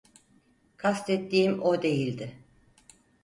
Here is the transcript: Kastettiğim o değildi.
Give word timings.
Kastettiğim 0.77 1.59
o 1.61 1.81
değildi. 1.81 2.33